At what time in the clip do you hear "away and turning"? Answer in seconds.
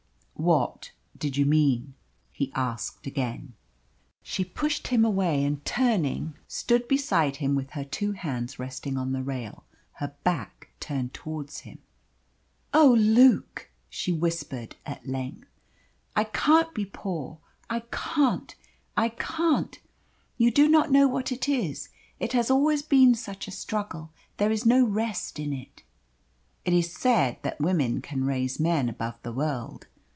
5.05-6.33